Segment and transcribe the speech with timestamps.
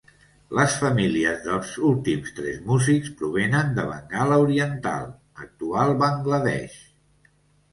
[0.59, 5.07] Les famílies dels últims tres músics provenen de Bengala Oriental,
[5.45, 6.81] actual Bangla Desh.